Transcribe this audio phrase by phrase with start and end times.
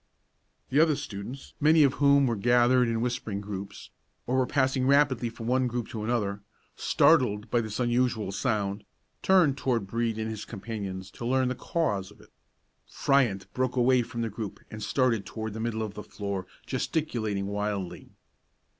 [0.71, 3.91] The other students, many of whom were gathered in whispering groups,
[4.25, 6.41] or were passing rapidly from one group to another,
[6.75, 8.83] startled by this unusual sound,
[9.21, 12.31] turned toward Brede and his companions to learn the cause of it.
[12.87, 17.45] Fryant broke away from the group and started toward the middle of the floor, gesticulating
[17.45, 18.09] wildly.